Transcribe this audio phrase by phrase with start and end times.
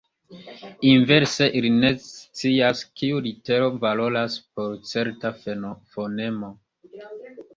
[0.91, 5.33] Inverse, ili ne scias, kiu litero valoras por certa
[5.93, 6.51] fonemo.